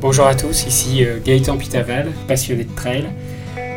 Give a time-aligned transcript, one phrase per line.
[0.00, 3.04] Bonjour à tous, ici euh, Gaëtan Pitaval, passionné de trail.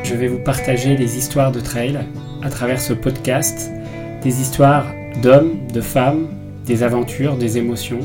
[0.06, 2.00] Je vais vous partager des histoires de trail
[2.42, 3.70] à travers ce podcast,
[4.22, 4.86] des histoires
[5.22, 6.30] d'hommes, de femmes,
[6.66, 8.00] des aventures, des émotions,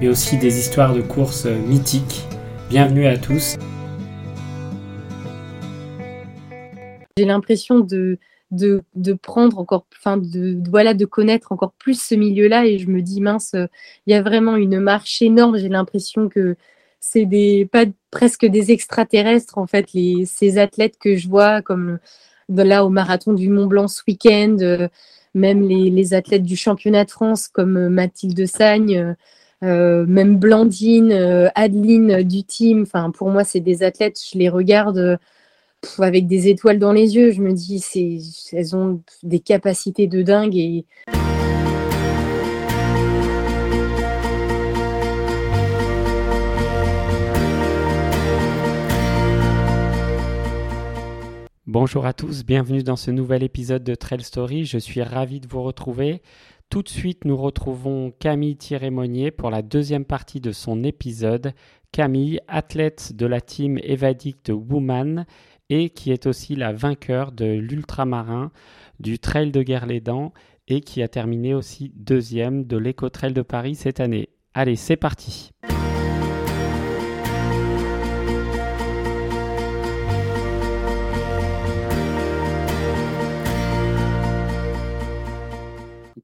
[0.00, 2.22] mais aussi des histoires de courses euh, mythiques.
[2.70, 3.56] Bienvenue à tous.
[7.16, 8.20] J'ai l'impression de,
[9.20, 13.20] prendre encore, enfin de, voilà, de connaître encore plus ce milieu-là et je me dis
[13.20, 13.56] mince,
[14.06, 15.58] il y a vraiment une marche énorme.
[15.58, 16.56] J'ai l'impression que
[17.00, 21.98] c'est des pas presque des extraterrestres en fait les ces athlètes que je vois comme
[22.48, 24.88] là au marathon du Mont Blanc ce week-end euh,
[25.34, 29.14] même les, athlètes du championnat de France comme euh, Mathilde Sagne euh,
[29.64, 35.18] euh, même Blandine Adeline du team enfin pour moi c'est des athlètes je les regarde
[35.98, 37.32] avec des étoiles dans les yeux.
[37.32, 37.82] Je me dis
[38.52, 40.84] elles ont des capacités de dingue et
[51.70, 54.64] Bonjour à tous, bienvenue dans ce nouvel épisode de Trail Story.
[54.64, 56.22] Je suis ravi de vous retrouver.
[56.70, 58.90] Tout de suite, nous retrouvons Camille Thierry
[59.32, 61.52] pour la deuxième partie de son épisode.
[61.92, 65.26] Camille, athlète de la team Evadict Woman
[65.68, 68.50] et qui est aussi la vainqueur de l'ultramarin
[68.98, 70.32] du Trail de Guerre-les-Dents
[70.68, 74.30] et qui a terminé aussi deuxième de l'Eco-Trail de Paris cette année.
[74.54, 75.50] Allez, c'est parti.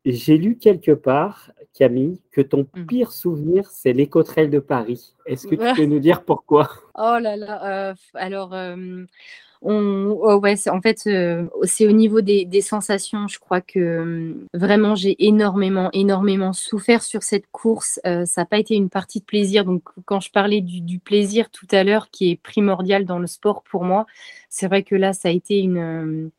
[0.04, 2.86] J'ai lu quelque part, Camille, que ton mmh.
[2.86, 5.14] pire souvenir, c'est l'éco-trail de Paris.
[5.26, 6.70] Est-ce que tu peux nous dire pourquoi?
[6.94, 8.54] Oh là là, euh, alors,
[9.62, 10.98] on, oh ouais, en fait,
[11.62, 13.28] c'est au niveau des, sensations.
[13.28, 17.98] Je crois que vraiment, j'ai énormément, énormément souffert sur cette course.
[18.04, 19.64] ça n'a pas été une partie de plaisir.
[19.64, 23.26] Donc, quand je parlais du, du plaisir tout à l'heure, qui est primordial dans le
[23.26, 24.04] sport pour moi,
[24.50, 26.30] c'est vrai que là, ça a été une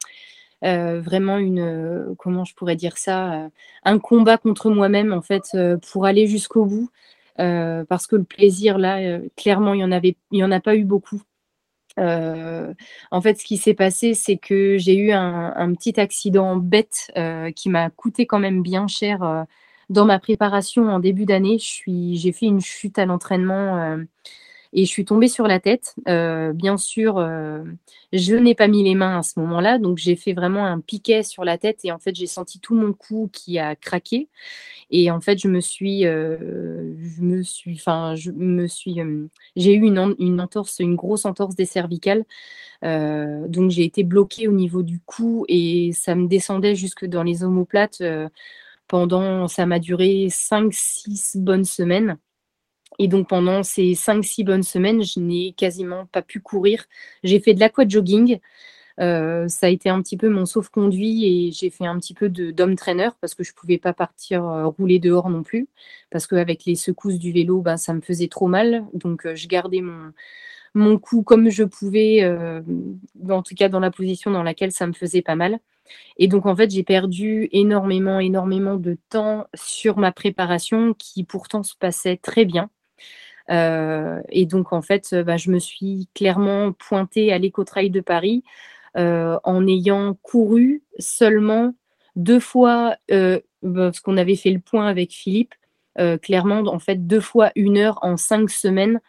[0.64, 3.50] euh, vraiment une, euh, comment je pourrais dire ça, euh,
[3.84, 5.56] un combat contre moi-même en fait
[5.92, 6.90] pour aller jusqu'au bout.
[7.38, 10.76] parce que le plaisir là, clairement, il y en avait, il y en a pas
[10.76, 11.22] eu beaucoup.
[11.98, 17.12] en fait, ce qui s'est passé, c'est que j'ai eu un, petit accident bête
[17.56, 19.46] qui m'a coûté quand même bien cher
[19.90, 21.58] dans ma préparation en début d'année.
[21.60, 23.98] J'ai fait une chute à l'entraînement
[24.76, 25.96] et je suis tombée sur la tête.
[26.10, 27.64] Euh, bien sûr, euh,
[28.12, 31.24] je n'ai pas mis les mains à ce moment-là, donc j'ai fait vraiment un piquet
[31.24, 34.28] sur la tête et en fait j'ai senti tout mon cou qui a craqué.
[34.92, 40.42] Et en fait, je me suis, euh, je me suis, enfin, j'ai eu une, une,
[40.42, 42.26] entorse, une grosse entorse des cervicales.
[42.84, 47.44] donc j'ai été bloquée au niveau du cou et ça me descendait jusque dans les
[47.44, 48.04] omoplates
[48.88, 52.18] pendant, ça m'a duré 5-6 bonnes semaines.
[53.00, 56.86] Et donc pendant ces 5-6 bonnes semaines, je n'ai quasiment pas pu courir.
[57.24, 58.40] J'ai fait de l'aqua-jogging.
[59.02, 62.30] Euh, ça a été un petit peu mon sauf-conduit et j'ai fait un petit peu
[62.30, 65.68] d'homme trainer parce que je ne pouvais pas partir euh, rouler dehors non plus
[66.12, 68.86] parce qu'avec les secousses du vélo, ben, ça me faisait trop mal.
[68.94, 70.14] Donc euh, je gardais mon,
[70.76, 72.26] mon cou comme je pouvais,
[73.30, 75.60] en tout cas dans la position dans laquelle ça me faisait pas mal.
[76.18, 81.64] Et donc, en fait, j'ai perdu énormément, énormément de temps sur ma préparation qui pourtant
[81.64, 82.70] se passait très bien.
[83.52, 88.44] Euh, et donc, en fait, bah, je me suis clairement pointée à l'éco-trail de Paris
[88.98, 91.74] euh, en ayant couru seulement
[92.16, 95.54] deux fois, euh, parce qu'on avait fait le point avec Philippe,
[96.22, 99.00] clairement, en fait, deux fois une heure en cinq semaines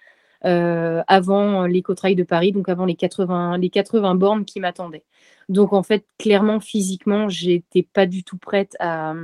[0.42, 5.04] avant l'éco-trail de Paris, donc avant les 80, les 80 bornes qui m'attendaient.
[5.48, 9.14] Donc, en fait, clairement, physiquement, j'étais pas du tout prête à,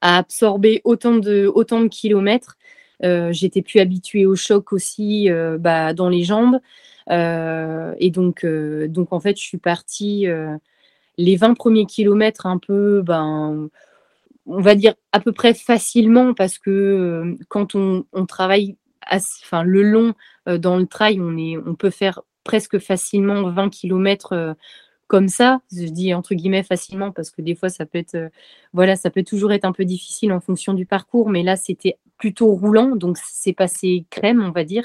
[0.00, 2.56] à absorber autant de, autant de kilomètres.
[3.04, 6.60] Euh, j'étais plus habituée au choc aussi euh, bah, dans les jambes.
[7.10, 10.26] Euh, et donc, donc, en fait, je suis partie
[11.18, 13.68] les 20 premiers kilomètres un peu, ben,
[14.46, 18.76] on va dire à peu près facilement parce que quand on, travaille
[19.10, 20.14] enfin, le long
[20.46, 24.56] dans le trail, on, est, on peut faire presque facilement 20 km
[25.08, 25.60] comme ça.
[25.72, 28.30] Je dis entre guillemets facilement parce que des fois ça peut être,
[28.72, 31.98] voilà, ça peut toujours être un peu difficile en fonction du parcours, mais là c'était
[32.20, 34.84] plutôt roulant, donc c'est passé crème, on va dire.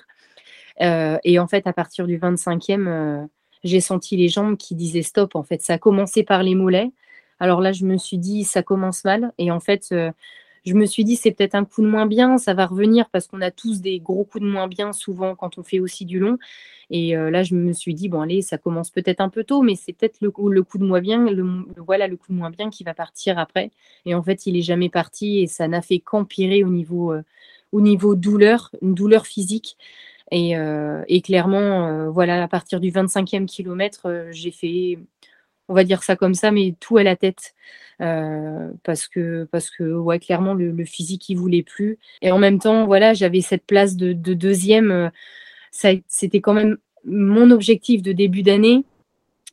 [0.81, 3.25] Euh, et en fait, à partir du 25e, euh,
[3.65, 5.35] j'ai senti les jambes qui disaient stop.
[5.35, 6.91] En fait, ça a commencé par les mollets.
[7.41, 9.33] Alors là, je me suis dit, ça commence mal.
[9.37, 9.93] Et en fait,
[10.65, 13.27] je me suis dit, c'est peut-être un coup de moins bien, ça va revenir parce
[13.27, 16.19] qu'on a tous des gros coups de moins bien souvent quand on fait aussi du
[16.19, 16.37] long.
[16.89, 19.61] Et euh, là, je me suis dit, bon, allez, ça commence peut-être un peu tôt,
[19.61, 21.25] mais c'est peut-être le, coup de moins bien,
[21.77, 23.71] voilà, le coup de moins bien qui va partir après.
[24.05, 27.23] Et en fait, il est jamais parti et ça n'a fait qu'empirer au niveau, euh,
[27.71, 29.77] au niveau douleur, une douleur physique.
[30.31, 30.53] Et,
[31.07, 34.97] et clairement, voilà, à partir du 25e kilomètre, j'ai fait,
[35.69, 37.55] on va dire ça comme ça, mais tout à la tête.
[37.99, 41.97] parce que parce que ouais clairement le, physique il voulait plus.
[42.21, 45.11] Et en même temps voilà j'avais cette place de, de deuxième.
[45.71, 48.83] C'était quand même mon objectif de début d'année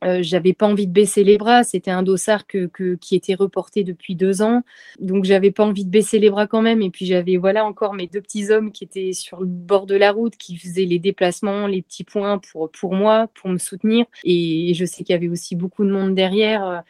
[0.05, 1.65] euh, j'avais pas envie de baisser les bras.
[1.65, 4.63] C'était un dossard que, qui était reporté depuis deux ans.
[5.01, 6.83] Donc, j'avais pas envie de baisser les bras quand même.
[6.83, 9.95] Et puis, j'avais voilà encore mes deux petits hommes qui étaient sur le bord de
[9.95, 14.07] la route, qui faisaient les déplacements, les petits points pour, pour moi, pour me soutenir.
[14.25, 16.83] Et, je sais qu'il y avait aussi beaucoup de monde derrière.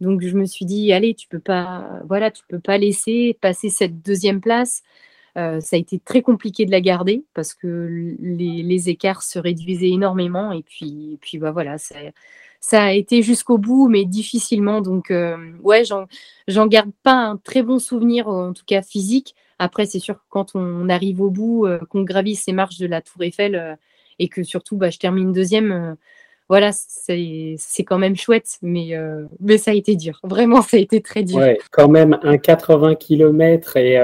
[0.00, 3.68] Donc, je me suis dit, allez, tu peux pas, voilà, tu peux pas laisser passer
[3.70, 4.82] cette deuxième place.
[5.36, 9.38] Euh, ça a été très compliqué de la garder parce que les, les écarts se
[9.38, 10.52] réduisaient énormément.
[10.52, 11.96] Et puis, puis bah voilà, ça,
[12.60, 14.80] ça a été jusqu'au bout, mais difficilement.
[14.80, 19.34] Donc, euh, ouais, j'en garde pas un très bon souvenir, en tout cas physique.
[19.58, 22.86] Après, c'est sûr que quand on arrive au bout, euh, qu'on gravisse ces marches de
[22.86, 23.74] la Tour Eiffel euh,
[24.18, 25.96] et que surtout, bah, je termine deuxième,
[26.48, 28.92] voilà, c'est quand même chouette, mais,
[29.38, 30.18] mais ça a été dur.
[30.24, 31.36] Vraiment, ça a été très dur.
[31.36, 34.00] Ouais, quand même, un 80 km et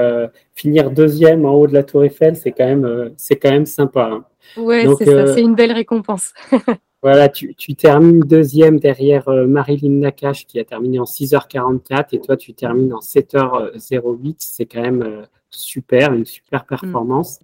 [0.53, 3.11] finir deuxième en haut de la Tour Eiffel, c'est quand, même,
[3.41, 4.09] quand même sympa.
[4.09, 4.25] Hein.
[4.55, 6.33] Ouais, c'est ça, c'est une belle récompense.
[7.07, 12.35] Voilà, tu, termines deuxième derrière euh, Marilyn Nakache qui a terminé en 6h44 et toi
[12.35, 14.35] tu termines en 7h08.
[14.39, 15.21] C'est quand même euh,
[15.51, 16.65] super, une super mm.
[16.65, 17.41] performance.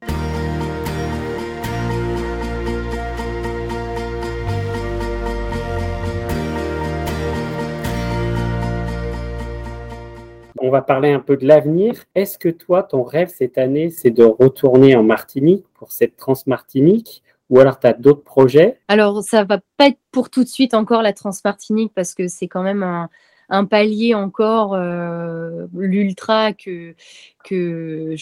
[10.59, 12.03] On va parler un peu de l'avenir.
[12.15, 17.21] Est-ce que toi, ton rêve cette année, c'est de retourner en Martinique pour cette Transmartinique?
[17.51, 18.79] Ou alors tu as d'autres projets?
[18.87, 22.47] Alors, ça va pas être pour tout de suite encore la Transmartinique parce que c'est
[22.47, 26.95] quand même un, palier encore, euh, l'ultra, que,
[27.43, 28.15] que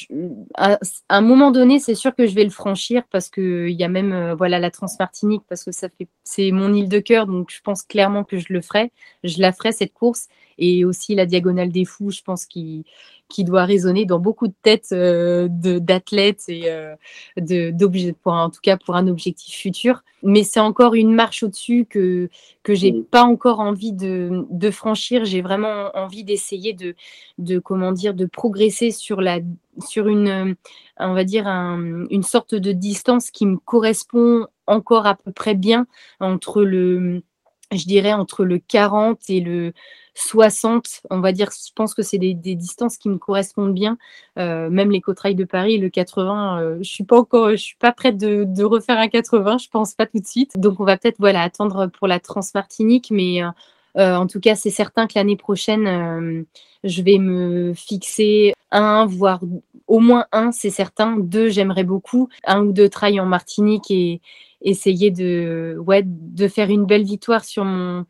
[0.56, 0.80] à,
[1.10, 4.12] un moment donné, c'est sûr que je vais le franchir parce qu'il y a même
[4.12, 7.62] euh, voilà, la Transmartinique, parce que ça fait c'est mon île de cœur, donc je
[7.62, 8.92] pense clairement que je le ferai.
[9.24, 10.28] Je la ferai cette course.
[10.60, 12.84] Et aussi la Diagonale des Fous, je pense qu'il
[13.30, 16.96] qui doit résonner dans beaucoup de têtes euh, d'athlètes et euh,
[17.38, 20.04] d'objets, en tout cas pour un objectif futur.
[20.24, 22.30] Mais c'est encore une marche au-dessus que
[22.64, 25.26] que j'ai pas encore envie de, de franchir.
[25.26, 26.96] J'ai vraiment envie d'essayer de,
[27.38, 29.40] de comment dire de progresser sur la
[29.88, 30.56] sur une
[30.98, 35.88] on va dire une sorte de distance qui me correspond encore à peu près bien
[36.20, 37.22] entre le
[37.72, 39.74] je dirais entre le 40 et le
[40.16, 43.98] 60, on va dire, je pense que c'est des, distances qui me correspondent bien.
[44.38, 47.78] Euh, même les côtes de Paris, le 80, euh, je suis pas encore, je suis
[47.78, 50.60] pas prête de, refaire un 80, je pense pas tout de suite.
[50.60, 54.70] Donc on va peut-être voilà attendre pour la Transmartinique, mais euh, en tout cas c'est
[54.70, 56.46] certain que l'année prochaine,
[56.84, 59.42] je vais me fixer un, voire
[59.88, 61.18] au moins un, c'est certain.
[61.18, 64.22] Deux, j'aimerais beaucoup un ou deux trails en Martinique et
[64.62, 68.06] essayer de, ouais, de faire une belle victoire sur mon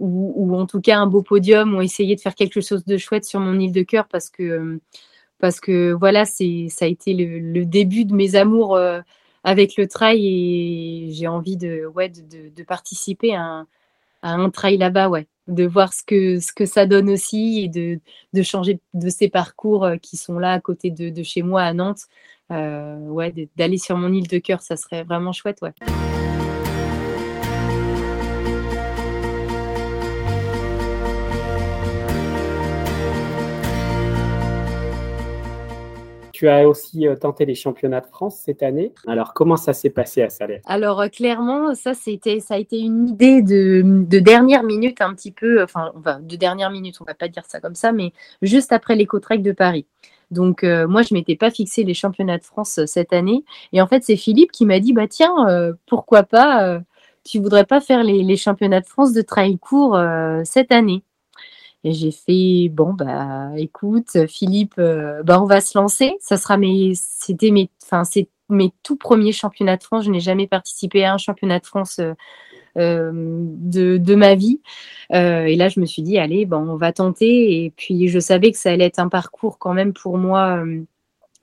[0.00, 3.24] ou, en tout cas un beau podium ou essayer de faire quelque chose de chouette
[3.24, 4.80] sur mon île de cœur parce que
[5.38, 9.00] parce que voilà c'est ça a été le, début de mes amours euh,
[9.44, 13.66] avec le trail et j'ai envie de ouais de, participer à un,
[14.22, 15.26] à un trail là-bas ouais.
[15.48, 17.98] De voir ce que ce que ça donne aussi et de,
[18.34, 21.62] de changer de ces parcours euh, qui sont là à côté de, de chez moi
[21.62, 22.04] à Nantes
[22.50, 25.72] ouais d'aller sur mon île de cœur ça serait vraiment chouette ouais
[36.40, 38.94] Tu as aussi euh, tenté les championnats de France cette année.
[39.06, 42.78] Alors, comment ça s'est passé à Salé Alors, euh, clairement, ça, c'était, ça a été
[42.78, 43.82] une idée de,
[44.20, 47.74] dernière minute, un petit peu, enfin, de dernière minute, on va pas dire ça comme
[47.74, 49.84] ça, mais juste après l'éco-trek de Paris.
[50.30, 53.44] Donc, euh, moi, je m'étais pas fixé les championnats de France cette année.
[53.72, 55.34] Et en fait, c'est Philippe qui m'a dit, bah tiens,
[55.86, 56.80] pourquoi pas,
[57.24, 59.98] tu voudrais pas faire les, championnats de France de trail court
[60.44, 61.02] cette année?
[61.84, 66.16] Et j'ai fait bon bah écoute Philippe, euh, bah on va se lancer.
[66.20, 70.04] Ça sera mes, c'était mes, enfin c'est mes tout premiers championnats de France.
[70.04, 72.14] Je n'ai jamais participé à un championnat de France euh, euh
[72.76, 74.60] de, de, ma vie.
[75.12, 77.64] Euh, et là je me suis dit allez bon on va tenter.
[77.64, 80.64] Et puis je savais que ça allait être un parcours quand même pour moi.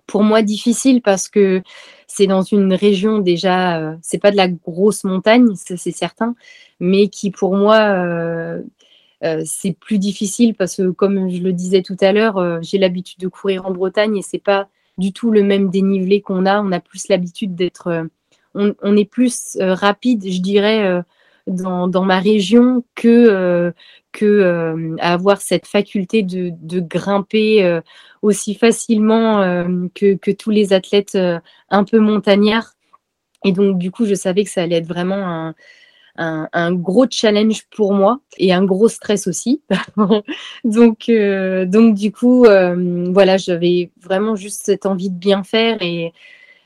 [0.07, 1.61] pour moi difficile parce que
[2.07, 6.35] c'est dans une région déjà, c'est pas de la grosse montagne, c'est certain,
[6.79, 8.61] mais qui pour moi
[9.23, 12.77] euh, c'est plus difficile parce que, comme je le disais tout à l'heure, euh, j'ai
[12.77, 16.61] l'habitude de courir en Bretagne et c'est pas du tout le même dénivelé qu'on a.
[16.61, 18.03] On a plus l'habitude d'être, euh,
[18.53, 21.03] on, est plus rapide, je dirais,
[21.47, 23.73] dans, ma région que
[24.11, 27.79] que avoir cette faculté de, grimper
[28.21, 29.41] aussi facilement
[29.95, 31.17] que, que, tous les athlètes
[31.69, 32.73] un peu montagnards.
[33.43, 35.55] Et donc, du coup, je savais que ça allait être vraiment un,
[36.17, 39.61] un, gros challenge pour moi et un gros stress aussi.
[40.63, 45.81] donc, euh, donc, du coup, euh, voilà, j'avais vraiment juste cette envie de bien faire
[45.81, 46.13] et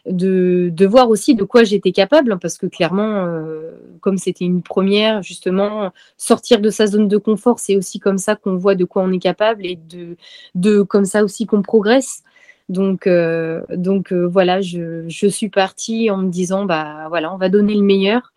[0.06, 5.22] de, voir aussi de quoi j'étais capable, parce que clairement, euh, comme c'était une première,
[5.22, 9.04] justement, sortir de sa zone de confort, c'est aussi comme ça qu'on voit de quoi
[9.04, 10.18] on est capable et de,
[10.56, 12.24] de comme ça aussi qu'on progresse.
[12.70, 17.38] Donc, euh, donc euh, voilà, je, je, suis partie en me disant, bah voilà, on
[17.38, 18.34] va donner le meilleur.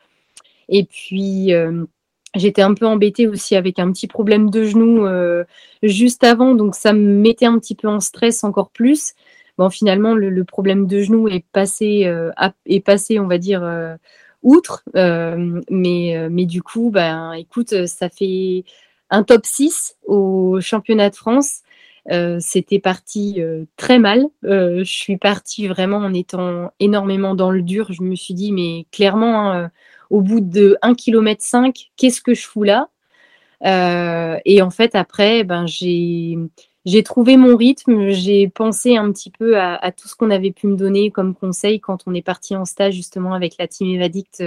[0.68, 1.52] Et puis,
[2.35, 5.06] j'étais un peu embêtée aussi avec un petit problème de genou
[5.83, 9.12] juste avant, donc ça me mettait un petit peu en stress encore plus.
[9.58, 12.12] Bon, finalement, le, problème de genou est passé,
[12.66, 13.62] est passé, on va dire,
[14.42, 14.82] outre.
[14.94, 18.64] mais, mais du coup, ben, écoute, ça fait
[19.11, 21.62] un top 6 au championnat de France.
[22.11, 24.25] Euh, c'était parti euh, très mal.
[24.44, 27.92] Euh, je suis partie vraiment en étant énormément dans le dur.
[27.92, 29.70] Je me suis dit, mais clairement, hein,
[30.11, 32.88] au bout de 1 km 5, qu'est-ce que je fous là?
[34.44, 36.37] Et en fait, après, ben, j'ai
[36.85, 40.67] j'ai trouvé mon rythme, j'ai pensé un petit peu à, tout ce qu'on avait pu
[40.67, 44.43] me donner comme conseil quand on est parti en stage justement avec la team Evadict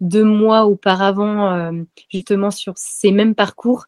[0.00, 1.72] deux mois auparavant,
[2.10, 3.86] justement sur ces mêmes parcours.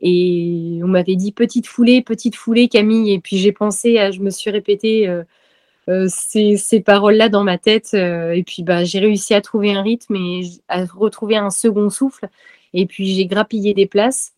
[0.00, 3.12] Et on m'avait dit petite foulée, petite foulée, Camille.
[3.12, 5.24] Et puis j'ai pensé, à, je me suis répété euh,
[5.88, 7.90] euh, ces, paroles-là dans ma tête.
[7.94, 11.90] Euh, et puis bah, j'ai réussi à trouver un rythme et à retrouver un second
[11.90, 12.28] souffle.
[12.74, 14.34] Et puis j'ai grappillé des places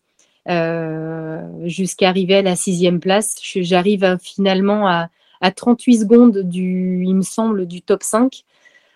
[0.47, 3.35] jusqu'à arriver à la sixième place.
[3.41, 5.09] J'arrive finalement à,
[5.41, 8.43] à 38 secondes du, il me semble, du top 5.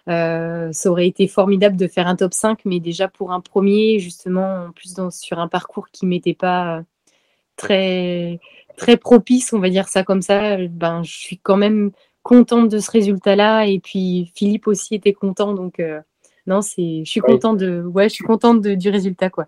[0.09, 3.99] Euh, ça aurait été formidable de faire un top 5, mais déjà pour un premier,
[3.99, 6.83] justement, en plus dans, sur un parcours qui m'était pas
[7.55, 8.39] très,
[8.77, 11.91] très propice, on va dire ça comme ça, ben, je suis quand même
[12.23, 13.65] contente de ce résultat-là.
[13.67, 16.01] Et puis Philippe aussi était content, donc euh,
[16.47, 19.47] non, c'est, je suis contente de, ouais, je suis contente de, du résultat, quoi.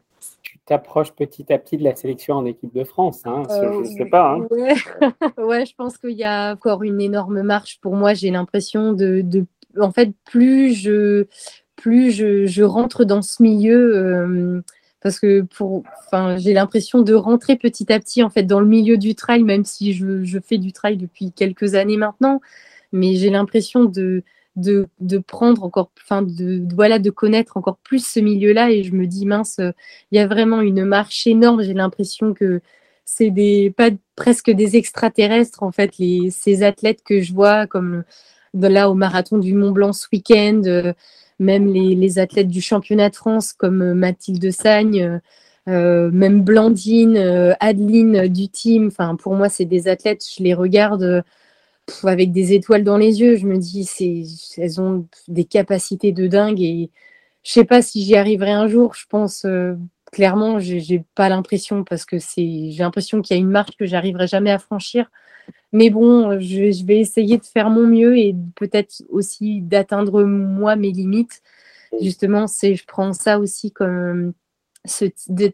[0.66, 4.06] T'approches petit à petit de la sélection en équipe de France, hein, euh, je sais
[4.06, 4.32] pas.
[4.32, 4.48] Hein.
[4.50, 4.74] Ouais.
[5.38, 5.66] ouais.
[5.66, 8.16] je pense qu'il y a encore une énorme marche pour moi.
[8.16, 9.46] J'ai l'impression de, de
[9.80, 11.28] en fait, plus je,
[11.76, 14.62] plus je, rentre dans ce milieu, euh,
[15.02, 18.66] parce que pour, enfin, j'ai l'impression de rentrer petit à petit en fait dans le
[18.66, 22.42] milieu du trail, même si je, fais du trail depuis quelques années maintenant,
[22.92, 24.24] mais j'ai l'impression de,
[24.56, 24.88] de,
[25.28, 29.26] prendre encore, enfin, de, voilà, de connaître encore plus ce milieu-là, et je me dis
[29.26, 31.64] mince, il y a vraiment une marche énorme.
[31.64, 32.62] J'ai l'impression que
[33.06, 38.04] c'est des pas presque des extraterrestres en fait les ces athlètes que je vois comme
[38.56, 40.94] là au marathon du Mont Blanc ce week-end, euh,
[41.40, 45.20] même les, athlètes du championnat de France comme euh, Mathilde Sagne,
[45.68, 47.18] euh, même Blandine,
[47.60, 48.88] Adeline du team.
[48.88, 51.24] Enfin, pour moi, c'est des athlètes, je les regarde
[52.04, 53.36] avec des étoiles dans les yeux.
[53.38, 53.90] Je me dis,
[54.58, 56.90] elles ont des capacités de dingue et
[57.44, 58.94] je sais pas si j'y arriverai un jour.
[58.96, 59.46] Je pense
[60.16, 63.86] clairement, j'ai pas l'impression parce que c'est, j'ai l'impression qu'il y a une marche que
[63.86, 65.12] j'arriverai jamais à franchir.
[65.74, 70.92] Mais bon, je, vais essayer de faire mon mieux et peut-être aussi d'atteindre moi mes
[70.92, 71.42] limites.
[72.02, 74.34] Justement, c'est, je prends ça aussi comme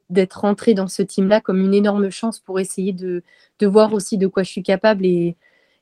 [0.10, 3.24] d'être rentré dans ce team-là comme une énorme chance pour essayer de,
[3.60, 5.08] de, voir aussi de quoi je suis capable.
[5.08, 5.38] Et,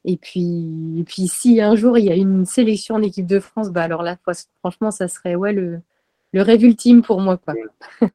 [0.05, 3.39] et, puis, et puis, si un jour il y a une sélection en équipe de
[3.39, 4.17] France, bah alors là,
[4.59, 5.81] franchement, ça serait ouais, le,
[6.31, 7.37] le rêve ultime pour moi.
[7.37, 7.55] Quoi.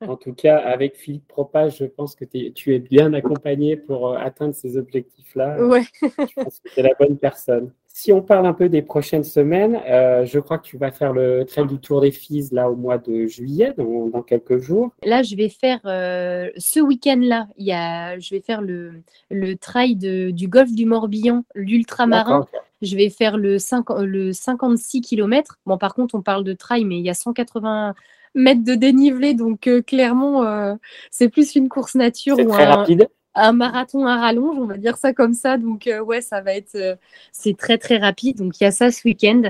[0.01, 4.17] en tout cas, avec Philippe Propage, je pense que tu es bien accompagné pour euh,
[4.17, 5.65] atteindre ces objectifs-là.
[5.67, 5.83] Ouais.
[6.03, 7.73] je pense que tu es la bonne personne.
[7.97, 11.13] Si on parle un peu des prochaines semaines, euh, je crois que tu vas faire
[11.13, 14.91] le trail du Tour des Filles là au mois de juillet, dans, quelques jours.
[15.05, 17.47] Là, je vais faire euh, ce week-end-là.
[17.57, 18.95] Il y a, je vais faire le,
[19.31, 22.49] le trail de, du golfe du Morbihan, l'ultramarin.
[22.83, 25.61] Je vais faire le, 5, le 56 km.
[25.65, 27.95] Bon, par contre, on parle de trail, mais il y a 180
[28.35, 30.77] mètres de dénivelé, donc euh, clairement,
[31.13, 32.35] c'est plus une course nature.
[32.35, 35.59] C'est très rapide un marathon à rallonge, on va dire ça comme ça.
[35.59, 36.97] Donc euh, ouais, ça va être, euh,
[37.33, 38.39] c'est très très rapide.
[38.39, 39.43] Donc il y a ça ce week-end.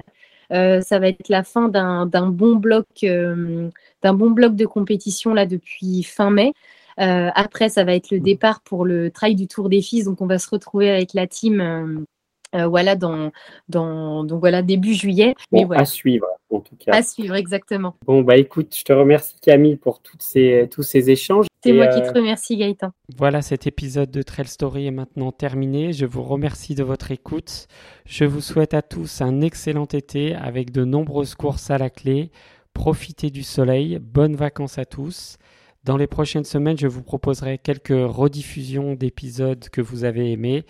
[0.53, 5.47] Euh, ça va être la fin d'un bon bloc, d'un bon bloc de compétition là
[5.47, 6.53] depuis fin mai.
[6.99, 10.05] après, ça va être le départ pour le trail du Tour des Fils.
[10.05, 12.07] Donc on va se retrouver avec la team.
[12.55, 13.33] Voilà, dans,
[13.69, 15.35] dans, donc voilà, début juillet.
[15.53, 16.93] Mais À suivre, en tout cas.
[16.93, 17.97] À suivre, exactement.
[18.07, 21.47] Bon, bah écoute, je te remercie Camille pour toutes ces, tous ces échanges.
[21.65, 22.93] C'est moi qui te euh, remercie, Gaëtan.
[23.17, 25.95] Voilà, cet épisode de Trail Story est maintenant terminé.
[25.95, 27.69] Je vous remercie de votre écoute.
[28.05, 32.31] Je vous souhaite à tous un excellent été avec de nombreuses courses à la clé.
[32.75, 33.99] Profitez du soleil.
[33.99, 35.39] Bonnes vacances à tous.
[35.85, 40.65] Dans les prochaines semaines, je vous proposerai quelques rediffusions d'épisodes que vous avez aimés.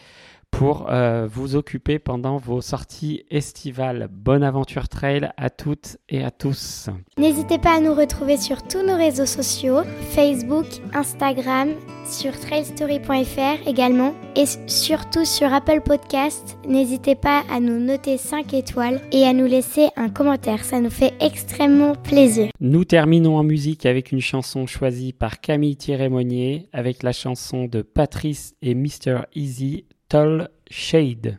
[0.58, 4.08] Pour euh, vous occuper pendant vos sorties estivales.
[4.10, 6.88] Bonne aventure trail à toutes et à tous.
[7.18, 9.80] N'hésitez pas à nous retrouver sur tous nos réseaux sociaux,
[10.10, 11.70] Facebook, Instagram,
[12.06, 16.56] sur trailstory.fr également et surtout sur Apple Podcast.
[16.68, 20.90] N'hésitez pas à nous noter 5 étoiles et à nous laisser un commentaire, ça nous
[20.90, 22.48] fait extrêmement plaisir.
[22.60, 27.82] Nous terminons en musique avec une chanson choisie par Camille Thierry avec la chanson de
[27.82, 29.22] Patrice et Mr.
[29.34, 31.38] Easy Tall Shade.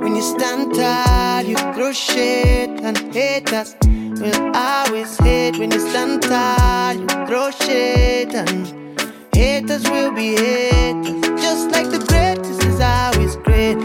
[0.00, 5.58] When you stand tall, you throw shit and haters will always hate.
[5.58, 9.00] When you stand tall, you throw shit and
[9.34, 11.20] haters will be haters.
[11.42, 13.76] Just like the greatest is always great,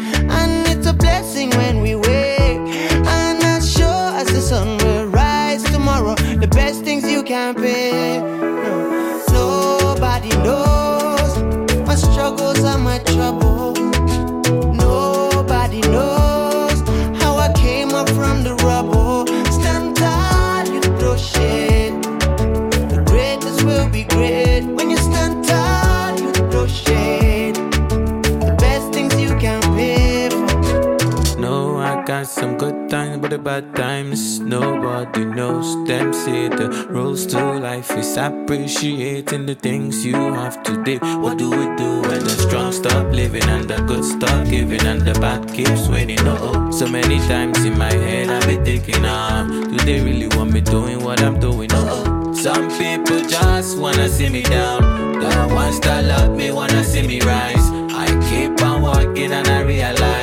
[33.49, 35.67] bad times nobody knows.
[35.87, 40.99] Them say the rules to life is appreciating the things you have today.
[41.23, 45.01] What do we do when the strong stop living and the good stop giving and
[45.01, 46.19] the bad keeps winning?
[46.21, 50.51] Oh, so many times in my head I be thinking, ah, do they really want
[50.53, 51.69] me doing what I'm doing?
[51.73, 54.79] Oh, some people just wanna see me down.
[55.23, 57.67] The ones that love me wanna see me rise.
[58.03, 60.18] I keep on walking and I realize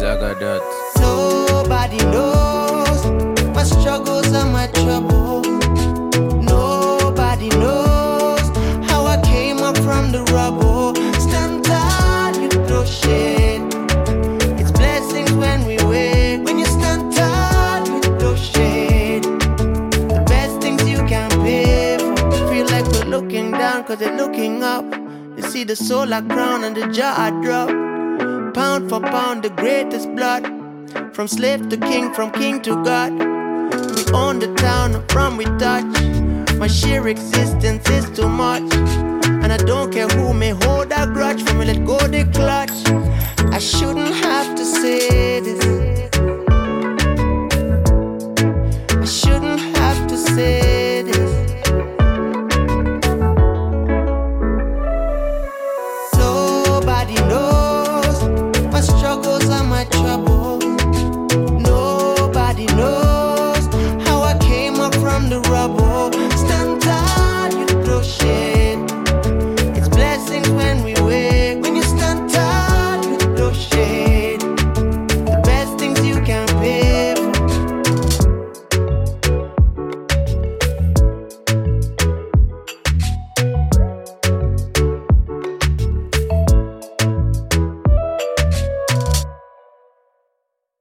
[0.00, 0.62] Zagadot.
[0.98, 3.04] Nobody knows
[3.54, 5.42] my struggles and my trouble.
[6.40, 8.40] Nobody knows
[8.88, 10.94] how I came up from the rubble.
[11.20, 13.60] Stand tall, you throw shit.
[14.58, 16.38] It's blessings when we wait.
[16.44, 19.22] When you stand tall, you throw shit.
[19.22, 22.48] The best things you can pay for.
[22.48, 24.86] Feel like we're looking down, cause they're looking up.
[25.36, 27.89] They see the soul I crown and the jaw I drop.
[28.54, 30.44] Pound for pound, the greatest blood.
[31.14, 33.12] From slave to king, from king to God.
[33.12, 35.84] We own the town from we touch.
[36.56, 38.72] My sheer existence is too much.
[39.42, 42.74] And I don't care who may hold a grudge for me, let go the clutch.
[43.54, 46.09] I shouldn't have to say this.